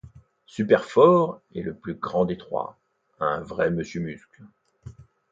[0.47, 2.75] Super-fort est le plus grand des trois,
[3.19, 4.41] un vrai monsieur muscle.